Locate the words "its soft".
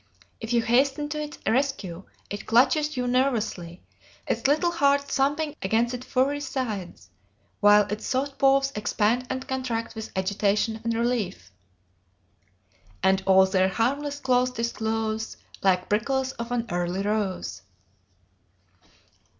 7.83-8.39